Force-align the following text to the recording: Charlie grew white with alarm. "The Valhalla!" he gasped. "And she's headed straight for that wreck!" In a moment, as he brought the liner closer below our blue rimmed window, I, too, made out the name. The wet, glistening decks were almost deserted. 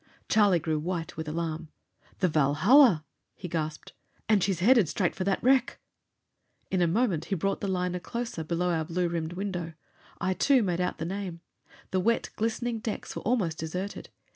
Charlie 0.29 0.57
grew 0.57 0.79
white 0.79 1.15
with 1.15 1.29
alarm. 1.29 1.69
"The 2.21 2.27
Valhalla!" 2.27 3.05
he 3.35 3.47
gasped. 3.47 3.93
"And 4.27 4.43
she's 4.43 4.59
headed 4.59 4.89
straight 4.89 5.13
for 5.13 5.23
that 5.25 5.43
wreck!" 5.43 5.77
In 6.71 6.81
a 6.81 6.87
moment, 6.87 7.25
as 7.25 7.29
he 7.29 7.35
brought 7.35 7.61
the 7.61 7.67
liner 7.67 7.99
closer 7.99 8.43
below 8.43 8.71
our 8.71 8.83
blue 8.85 9.07
rimmed 9.07 9.33
window, 9.33 9.73
I, 10.19 10.33
too, 10.33 10.63
made 10.63 10.81
out 10.81 10.97
the 10.97 11.05
name. 11.05 11.41
The 11.91 11.99
wet, 11.99 12.31
glistening 12.35 12.79
decks 12.79 13.15
were 13.15 13.21
almost 13.21 13.59
deserted. 13.59 14.09